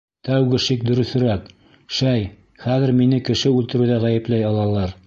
Тәүге 0.27 0.59
шик 0.67 0.85
дөрөҫөрәк, 0.87 1.45
шәй... 1.99 2.27
хәҙер 2.65 2.97
мине 3.03 3.21
кеше 3.31 3.57
үлтереүҙә 3.61 4.05
ғәйепләй 4.09 4.53
алалар. 4.53 4.97